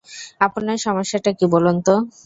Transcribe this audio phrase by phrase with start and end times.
[0.41, 1.95] আপনার সমস্যাটা কী বলুন তো?